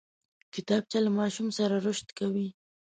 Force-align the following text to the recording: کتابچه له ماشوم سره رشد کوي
کتابچه 0.53 0.97
له 1.05 1.11
ماشوم 1.19 1.47
سره 1.57 1.75
رشد 1.85 2.09
کوي 2.19 2.47